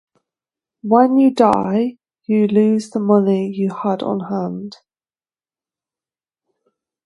[0.81, 4.77] When you die you lose the money you had on hand.